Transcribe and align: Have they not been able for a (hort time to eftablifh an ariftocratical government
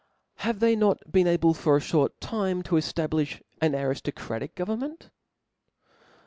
Have 0.37 0.61
they 0.61 0.75
not 0.75 1.11
been 1.11 1.27
able 1.27 1.53
for 1.53 1.75
a 1.75 1.79
(hort 1.79 2.19
time 2.19 2.63
to 2.63 2.73
eftablifh 2.73 3.39
an 3.61 3.73
ariftocratical 3.73 4.55
government 4.55 5.11